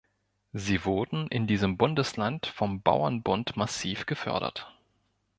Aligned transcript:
Sie 0.53 0.83
wurden 0.83 1.27
in 1.27 1.45
diesem 1.45 1.77
Bundesland 1.77 2.47
vom 2.47 2.81
Bauernbund 2.81 3.55
massiv 3.55 4.07
gefördert. 4.07 4.67